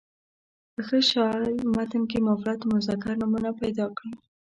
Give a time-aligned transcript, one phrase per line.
[0.73, 1.41] په ښه شاعر
[1.75, 4.13] متن کې مفرد مذکر نومونه پیدا کړي.